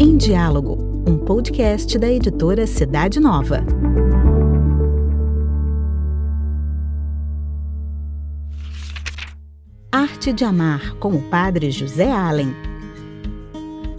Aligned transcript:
Em 0.00 0.16
Diálogo, 0.16 0.76
um 1.06 1.16
podcast 1.16 1.96
da 1.96 2.10
editora 2.10 2.66
Cidade 2.66 3.20
Nova. 3.20 3.64
Arte 9.92 10.32
de 10.32 10.44
Amar, 10.44 10.96
com 10.96 11.10
o 11.10 11.22
Padre 11.30 11.70
José 11.70 12.10
Allen. 12.10 12.52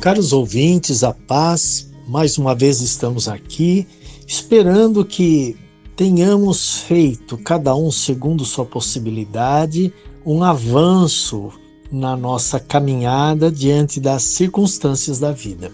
Caros 0.01 0.33
ouvintes, 0.33 1.05
a 1.05 1.13
paz, 1.13 1.89
mais 2.05 2.37
uma 2.37 2.53
vez 2.53 2.81
estamos 2.81 3.29
aqui, 3.29 3.87
esperando 4.27 5.05
que 5.05 5.55
tenhamos 5.95 6.79
feito, 6.81 7.37
cada 7.37 7.73
um 7.75 7.91
segundo 7.91 8.43
sua 8.43 8.65
possibilidade, 8.65 9.93
um 10.31 10.43
avanço 10.43 11.49
na 11.91 12.15
nossa 12.15 12.59
caminhada 12.59 13.51
diante 13.51 13.99
das 13.99 14.21
circunstâncias 14.21 15.17
da 15.17 15.31
vida. 15.31 15.71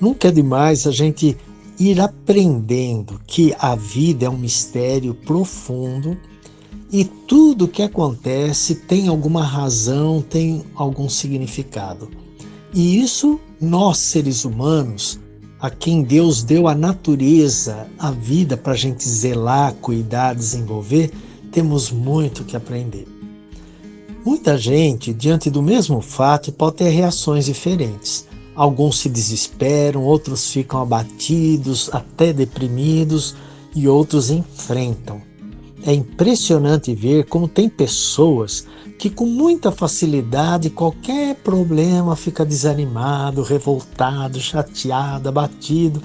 Nunca 0.00 0.28
é 0.28 0.30
demais 0.30 0.86
a 0.86 0.90
gente 0.90 1.36
ir 1.78 2.00
aprendendo 2.00 3.20
que 3.26 3.54
a 3.58 3.76
vida 3.76 4.24
é 4.24 4.30
um 4.30 4.38
mistério 4.38 5.12
profundo 5.12 6.16
e 6.90 7.04
tudo 7.04 7.68
que 7.68 7.82
acontece 7.82 8.76
tem 8.76 9.08
alguma 9.08 9.44
razão, 9.44 10.22
tem 10.22 10.64
algum 10.74 11.06
significado. 11.06 12.08
E 12.72 12.98
isso 12.98 13.38
nós, 13.60 13.98
seres 13.98 14.46
humanos, 14.46 15.20
a 15.60 15.68
quem 15.68 16.02
Deus 16.02 16.42
deu 16.42 16.66
a 16.66 16.74
natureza, 16.74 17.86
a 17.98 18.10
vida 18.10 18.56
para 18.56 18.72
a 18.72 18.76
gente 18.76 19.06
zelar, 19.06 19.74
cuidar, 19.74 20.34
desenvolver, 20.34 21.12
temos 21.52 21.90
muito 21.90 22.42
que 22.42 22.56
aprender. 22.56 23.15
Muita 24.26 24.58
gente, 24.58 25.14
diante 25.14 25.48
do 25.48 25.62
mesmo 25.62 26.00
fato, 26.00 26.50
pode 26.50 26.78
ter 26.78 26.88
reações 26.88 27.44
diferentes. 27.44 28.26
Alguns 28.56 28.98
se 28.98 29.08
desesperam, 29.08 30.02
outros 30.02 30.50
ficam 30.50 30.82
abatidos, 30.82 31.88
até 31.92 32.32
deprimidos, 32.32 33.36
e 33.72 33.86
outros 33.86 34.28
enfrentam. 34.28 35.22
É 35.84 35.94
impressionante 35.94 36.92
ver 36.92 37.26
como 37.26 37.46
tem 37.46 37.68
pessoas 37.68 38.66
que 38.98 39.08
com 39.08 39.26
muita 39.26 39.70
facilidade 39.70 40.70
qualquer 40.70 41.36
problema 41.36 42.16
fica 42.16 42.44
desanimado, 42.44 43.44
revoltado, 43.44 44.40
chateado, 44.40 45.28
abatido 45.28 46.02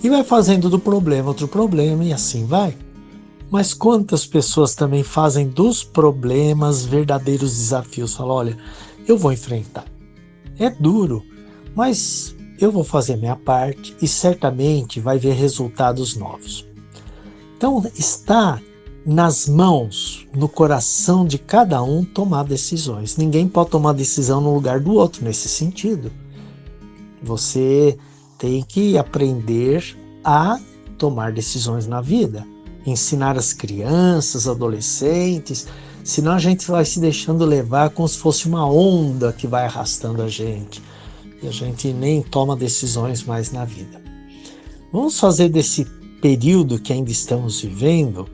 e 0.00 0.08
vai 0.08 0.22
fazendo 0.22 0.70
do 0.70 0.78
problema 0.78 1.30
outro 1.30 1.48
problema 1.48 2.04
e 2.04 2.12
assim 2.12 2.46
vai. 2.46 2.76
Mas 3.50 3.72
quantas 3.72 4.26
pessoas 4.26 4.74
também 4.74 5.02
fazem 5.02 5.48
dos 5.48 5.84
problemas 5.84 6.84
verdadeiros 6.84 7.56
desafios? 7.56 8.14
Falam, 8.14 8.34
olha, 8.34 8.58
eu 9.06 9.16
vou 9.16 9.32
enfrentar. 9.32 9.84
É 10.58 10.70
duro, 10.70 11.22
mas 11.74 12.34
eu 12.58 12.70
vou 12.70 12.84
fazer 12.84 13.16
minha 13.16 13.36
parte 13.36 13.96
e 14.00 14.08
certamente 14.08 15.00
vai 15.00 15.18
ver 15.18 15.34
resultados 15.34 16.16
novos. 16.16 16.66
Então, 17.56 17.84
está 17.96 18.60
nas 19.04 19.46
mãos, 19.46 20.26
no 20.34 20.48
coração 20.48 21.26
de 21.26 21.38
cada 21.38 21.82
um 21.82 22.04
tomar 22.04 22.44
decisões. 22.44 23.16
Ninguém 23.16 23.46
pode 23.46 23.70
tomar 23.70 23.92
decisão 23.92 24.40
no 24.40 24.54
lugar 24.54 24.80
do 24.80 24.94
outro 24.94 25.22
nesse 25.24 25.48
sentido. 25.48 26.10
Você 27.22 27.98
tem 28.38 28.62
que 28.62 28.96
aprender 28.96 29.96
a 30.24 30.58
tomar 30.96 31.32
decisões 31.32 31.86
na 31.86 32.00
vida, 32.00 32.46
ensinar 32.86 33.36
as 33.36 33.52
crianças, 33.52 34.46
adolescentes, 34.46 35.66
senão 36.02 36.32
a 36.32 36.38
gente 36.38 36.66
vai 36.66 36.84
se 36.84 37.00
deixando 37.00 37.44
levar 37.44 37.90
como 37.90 38.08
se 38.08 38.18
fosse 38.18 38.46
uma 38.46 38.68
onda 38.70 39.32
que 39.32 39.46
vai 39.46 39.64
arrastando 39.64 40.22
a 40.22 40.28
gente 40.28 40.82
e 41.42 41.48
a 41.48 41.50
gente 41.50 41.92
nem 41.92 42.22
toma 42.22 42.56
decisões 42.56 43.22
mais 43.22 43.52
na 43.52 43.64
vida. 43.64 44.02
Vamos 44.92 45.18
fazer 45.18 45.48
desse 45.48 45.84
período 46.20 46.78
que 46.78 46.92
ainda 46.92 47.10
estamos 47.10 47.60
vivendo 47.60 48.28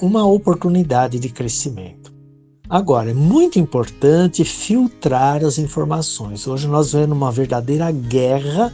uma 0.00 0.26
oportunidade 0.26 1.18
de 1.18 1.28
crescimento. 1.28 2.12
Agora, 2.68 3.10
é 3.10 3.14
muito 3.14 3.58
importante 3.58 4.44
filtrar 4.44 5.44
as 5.44 5.58
informações. 5.58 6.46
Hoje 6.46 6.66
nós 6.66 6.92
vemos 6.92 7.16
uma 7.16 7.30
verdadeira 7.30 7.92
guerra 7.92 8.72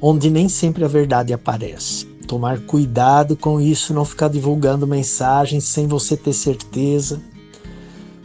onde 0.00 0.28
nem 0.28 0.48
sempre 0.48 0.84
a 0.84 0.88
verdade 0.88 1.32
aparece. 1.32 2.11
Tomar 2.32 2.60
cuidado 2.60 3.36
com 3.36 3.60
isso, 3.60 3.92
não 3.92 4.06
ficar 4.06 4.28
divulgando 4.28 4.86
mensagens 4.86 5.64
sem 5.64 5.86
você 5.86 6.16
ter 6.16 6.32
certeza. 6.32 7.20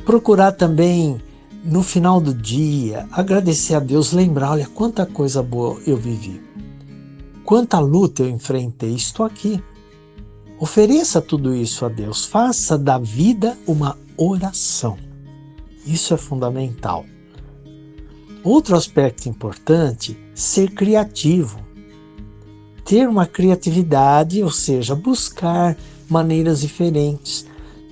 Procurar 0.05 0.53
também, 0.53 1.21
no 1.61 1.83
final 1.83 2.21
do 2.21 2.33
dia, 2.33 3.05
agradecer 3.11 3.75
a 3.75 3.81
Deus, 3.81 4.13
lembrar: 4.13 4.51
olha 4.51 4.65
quanta 4.65 5.05
coisa 5.05 5.43
boa 5.43 5.77
eu 5.85 5.97
vivi, 5.97 6.41
quanta 7.43 7.79
luta 7.79 8.23
eu 8.23 8.29
enfrentei, 8.29 8.93
estou 8.93 9.25
aqui. 9.25 9.61
Ofereça 10.57 11.21
tudo 11.21 11.53
isso 11.53 11.83
a 11.83 11.89
Deus. 11.89 12.23
Faça 12.23 12.77
da 12.77 12.97
vida 12.97 13.57
uma 13.67 13.97
oração. 14.15 14.97
Isso 15.85 16.13
é 16.13 16.17
fundamental. 16.17 17.05
Outro 18.41 18.77
aspecto 18.77 19.27
importante, 19.27 20.17
ser 20.33 20.71
criativo. 20.71 21.66
Ter 22.87 23.05
uma 23.05 23.25
criatividade, 23.25 24.41
ou 24.41 24.49
seja, 24.49 24.95
buscar 24.95 25.75
maneiras 26.09 26.61
diferentes. 26.61 27.45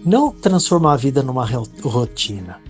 Não 0.05 0.31
transformar 0.31 0.93
a 0.93 0.97
vida 0.97 1.21
numa 1.21 1.45
rotina. 1.83 2.61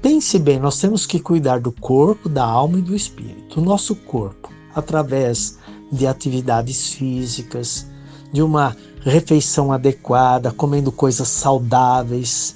Pense 0.00 0.38
bem, 0.38 0.60
nós 0.60 0.78
temos 0.78 1.04
que 1.04 1.18
cuidar 1.18 1.58
do 1.58 1.72
corpo, 1.72 2.28
da 2.28 2.44
alma 2.44 2.78
e 2.78 2.82
do 2.82 2.94
espírito. 2.94 3.60
O 3.60 3.64
nosso 3.64 3.96
corpo, 3.96 4.48
através 4.72 5.58
de 5.90 6.06
atividades 6.06 6.92
físicas, 6.92 7.84
de 8.32 8.42
uma 8.42 8.76
refeição 9.00 9.72
adequada, 9.72 10.52
comendo 10.52 10.92
coisas 10.92 11.26
saudáveis, 11.26 12.54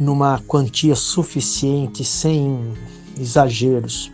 numa 0.00 0.40
quantia 0.46 0.96
suficiente, 0.96 2.02
sem 2.02 2.72
exageros. 3.20 4.13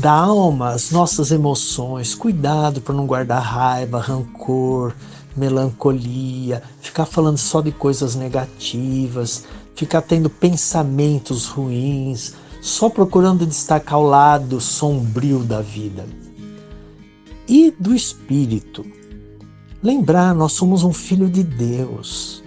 Da 0.00 0.12
alma, 0.12 0.70
as 0.70 0.90
nossas 0.90 1.30
emoções, 1.30 2.14
cuidado 2.14 2.80
para 2.80 2.94
não 2.94 3.06
guardar 3.06 3.42
raiva, 3.42 4.00
rancor, 4.00 4.94
melancolia, 5.36 6.62
ficar 6.80 7.04
falando 7.04 7.36
só 7.36 7.60
de 7.60 7.70
coisas 7.70 8.14
negativas, 8.14 9.44
ficar 9.74 10.00
tendo 10.00 10.30
pensamentos 10.30 11.44
ruins, 11.44 12.32
só 12.62 12.88
procurando 12.88 13.44
destacar 13.44 13.98
o 13.98 14.08
lado 14.08 14.58
sombrio 14.58 15.40
da 15.40 15.60
vida. 15.60 16.06
E 17.46 17.70
do 17.70 17.94
espírito, 17.94 18.82
Lembrar, 19.82 20.34
nós 20.34 20.52
somos 20.52 20.82
um 20.82 20.94
filho 20.94 21.28
de 21.28 21.42
Deus. 21.42 22.42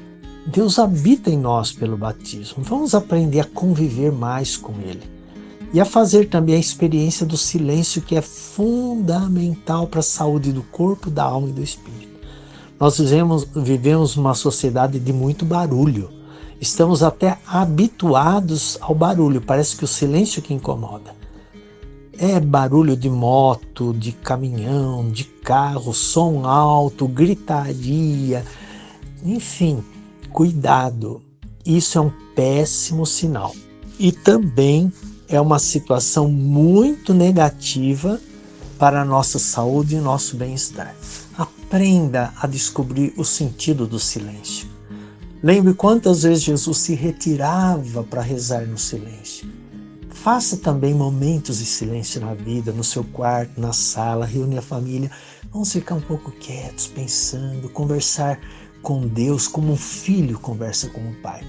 Deus 0.47 0.79
habita 0.79 1.29
em 1.29 1.37
nós 1.37 1.71
pelo 1.71 1.97
batismo. 1.97 2.63
Vamos 2.63 2.95
aprender 2.95 3.41
a 3.41 3.45
conviver 3.45 4.11
mais 4.11 4.57
com 4.57 4.73
Ele 4.81 5.22
e 5.73 5.81
a 5.81 5.85
fazer 5.85 6.29
também 6.29 6.53
a 6.55 6.59
experiência 6.59 7.25
do 7.25 7.35
silêncio, 7.35 8.03
que 8.03 8.15
é 8.15 8.21
fundamental 8.21 9.87
para 9.87 10.01
a 10.01 10.03
saúde 10.03 10.51
do 10.51 10.61
corpo, 10.61 11.09
da 11.09 11.23
alma 11.23 11.49
e 11.49 11.51
do 11.51 11.63
espírito. 11.63 12.13
Nós 12.79 12.99
vivemos, 12.99 13.47
vivemos 13.55 14.15
uma 14.15 14.35
sociedade 14.35 14.99
de 14.99 15.11
muito 15.11 15.43
barulho. 15.43 16.11
Estamos 16.61 17.01
até 17.01 17.39
habituados 17.47 18.77
ao 18.81 18.93
barulho, 18.93 19.41
parece 19.41 19.75
que 19.75 19.83
o 19.83 19.87
silêncio 19.87 20.43
que 20.43 20.53
incomoda. 20.53 21.15
É 22.19 22.39
barulho 22.39 22.95
de 22.95 23.09
moto, 23.09 23.93
de 23.93 24.11
caminhão, 24.11 25.09
de 25.09 25.23
carro, 25.23 25.91
som 25.91 26.45
alto, 26.45 27.07
gritaria, 27.07 28.45
enfim, 29.25 29.83
cuidado. 30.31 31.23
Isso 31.65 31.97
é 31.97 32.01
um 32.01 32.11
péssimo 32.35 33.07
sinal. 33.07 33.55
E 33.97 34.11
também 34.11 34.91
é 35.35 35.41
uma 35.41 35.57
situação 35.57 36.27
muito 36.27 37.13
negativa 37.13 38.21
para 38.77 39.01
a 39.01 39.05
nossa 39.05 39.39
saúde 39.39 39.95
e 39.95 39.99
nosso 39.99 40.35
bem-estar. 40.35 40.95
Aprenda 41.35 42.31
a 42.39 42.45
descobrir 42.45 43.13
o 43.17 43.25
sentido 43.25 43.87
do 43.87 43.99
silêncio. 43.99 44.67
Lembre 45.41 45.73
quantas 45.73 46.21
vezes 46.21 46.43
Jesus 46.43 46.77
se 46.77 46.93
retirava 46.93 48.03
para 48.03 48.21
rezar 48.21 48.67
no 48.67 48.77
silêncio. 48.77 49.49
Faça 50.11 50.57
também 50.57 50.93
momentos 50.93 51.57
de 51.57 51.65
silêncio 51.65 52.21
na 52.21 52.33
vida, 52.33 52.71
no 52.71 52.83
seu 52.83 53.03
quarto, 53.03 53.59
na 53.59 53.73
sala, 53.73 54.25
reúne 54.25 54.57
a 54.57 54.61
família. 54.61 55.09
Vamos 55.51 55.73
ficar 55.73 55.95
um 55.95 56.01
pouco 56.01 56.31
quietos, 56.31 56.87
pensando, 56.87 57.67
conversar 57.69 58.39
com 58.83 59.07
Deus 59.07 59.47
como 59.47 59.73
um 59.73 59.77
filho 59.77 60.39
conversa 60.39 60.89
com 60.89 61.01
um 61.01 61.13
pai. 61.21 61.41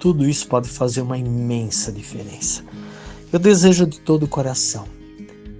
Tudo 0.00 0.26
isso 0.26 0.48
pode 0.48 0.68
fazer 0.68 1.02
uma 1.02 1.18
imensa 1.18 1.92
diferença. 1.92 2.64
Eu 3.32 3.38
desejo 3.38 3.86
de 3.86 4.00
todo 4.00 4.24
o 4.24 4.28
coração 4.28 4.86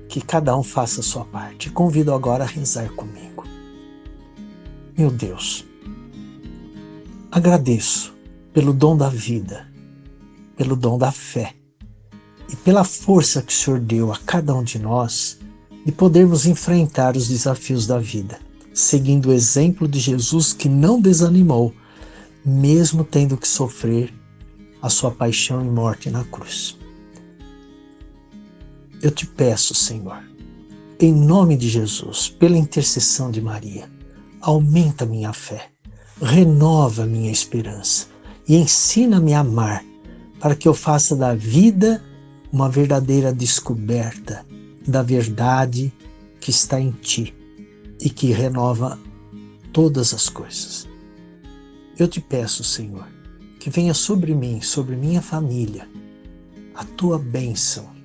que 0.09 0.21
cada 0.21 0.57
um 0.57 0.63
faça 0.63 1.01
a 1.01 1.05
sua 1.05 1.25
parte. 1.25 1.71
Convido 1.71 2.13
agora 2.13 2.45
a 2.45 2.47
rezar 2.47 2.89
comigo. 2.91 3.45
Meu 4.97 5.11
Deus, 5.11 5.65
agradeço 7.31 8.15
pelo 8.53 8.73
dom 8.73 8.97
da 8.97 9.09
vida 9.09 9.67
pelo 10.57 10.75
dom 10.75 10.97
da 10.99 11.13
fé 11.13 11.55
e 12.51 12.57
pela 12.57 12.83
força 12.83 13.43
que 13.43 13.53
o 13.53 13.57
Senhor 13.57 13.79
deu 13.79 14.13
a 14.13 14.19
cada 14.19 14.55
um 14.55 14.65
de 14.65 14.79
nós 14.79 15.39
de 15.85 15.93
podermos 15.93 16.47
enfrentar 16.47 17.17
os 17.17 17.29
desafios 17.29 17.87
da 17.87 17.99
vida, 17.99 18.41
seguindo 18.75 19.27
o 19.29 19.33
exemplo 19.33 19.87
de 19.87 20.01
Jesus 20.01 20.53
que 20.53 20.69
não 20.69 21.01
desanimou, 21.01 21.73
mesmo 22.45 23.05
tendo 23.05 23.37
que 23.37 23.47
sofrer 23.47 24.13
a 24.83 24.89
sua 24.89 25.11
paixão 25.11 25.65
e 25.65 25.69
morte 25.69 26.11
na 26.11 26.25
cruz. 26.25 26.77
Eu 29.03 29.11
te 29.11 29.27
peço, 29.27 29.75
Senhor, 29.75 30.23
em 30.99 31.13
nome 31.13 31.57
de 31.57 31.69
Jesus, 31.69 32.29
pela 32.29 32.57
intercessão 32.57 33.31
de 33.31 33.41
Maria, 33.41 33.91
aumenta 34.41 35.05
minha 35.05 35.33
fé, 35.33 35.69
renova 36.21 37.05
minha 37.05 37.31
esperança 37.31 38.07
e 38.49 38.57
ensina-me 38.57 39.35
a 39.35 39.41
amar, 39.41 39.85
para 40.41 40.55
que 40.55 40.67
eu 40.67 40.75
faça 40.75 41.15
da 41.15 41.35
vida 41.35 42.03
uma 42.53 42.69
verdadeira 42.69 43.33
descoberta 43.33 44.47
da 44.87 45.03
verdade 45.03 45.93
que 46.41 46.51
está 46.51 46.81
em 46.81 46.93
ti 46.93 47.35
e 48.01 48.09
que 48.09 48.33
renova 48.33 48.99
todas 49.73 50.15
as 50.15 50.29
coisas. 50.29 50.89
Eu 51.99 52.09
te 52.09 52.21
peço, 52.21 52.63
Senhor, 52.63 53.07
que 53.59 53.69
venha 53.69 53.93
sobre 53.93 54.35
mim, 54.35 54.61
sobre 54.61 54.97
minha 54.97 55.21
família, 55.21 55.89
a 56.75 56.85
tua 56.85 57.19
bênção, 57.19 57.96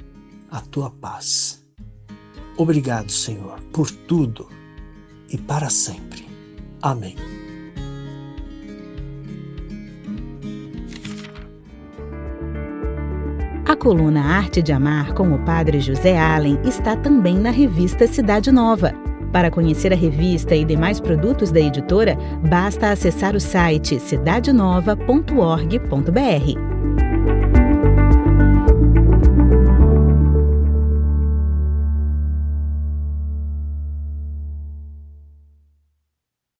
a 0.51 0.59
tua 0.59 0.91
paz. 0.91 1.63
Obrigado, 2.57 3.11
Senhor, 3.11 3.59
por 3.71 3.89
tudo 3.89 4.47
e 5.29 5.37
para 5.37 5.69
sempre. 5.69 6.27
Amém. 6.81 7.15
A 13.65 13.75
coluna 13.75 14.21
Arte 14.21 14.61
de 14.61 14.73
Amar 14.73 15.13
com 15.13 15.33
o 15.33 15.45
Padre 15.45 15.79
José 15.79 16.19
Allen 16.19 16.59
está 16.65 16.97
também 16.97 17.39
na 17.39 17.51
revista 17.51 18.05
Cidade 18.05 18.51
Nova. 18.51 18.91
Para 19.31 19.49
conhecer 19.49 19.93
a 19.93 19.95
revista 19.95 20.53
e 20.53 20.65
demais 20.65 20.99
produtos 20.99 21.51
da 21.51 21.61
editora, 21.61 22.17
basta 22.49 22.91
acessar 22.91 23.33
o 23.33 23.39
site 23.39 23.97
cidadenova.org.br. 23.97 26.70